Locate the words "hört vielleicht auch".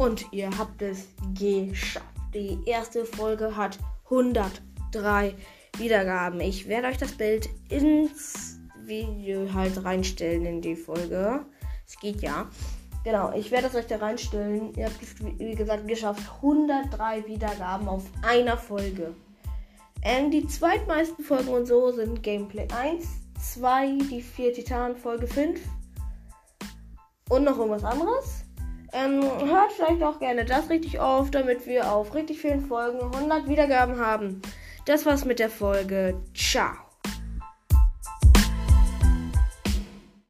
29.22-30.18